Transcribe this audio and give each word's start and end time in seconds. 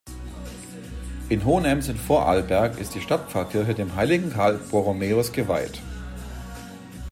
In 1.29 1.45
Hohenems 1.45 1.87
in 1.87 1.95
Vorarlberg 1.95 2.79
ist 2.79 2.95
die 2.95 3.01
Stadtpfarrkirche 3.01 3.75
dem 3.75 3.95
heiligen 3.95 4.31
Karl 4.33 4.55
Borromäus 4.57 5.31
geweiht. 5.31 5.79